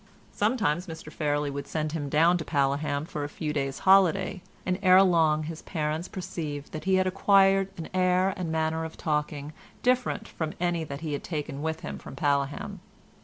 [0.33, 4.79] Sometimes Mr Fairlie would send him down to Paleham for a few days' holiday, and
[4.81, 9.53] ere long his parents perceived that he had acquired an air and manner of talking
[9.83, 12.79] different from any that he had taken with him from Paleham.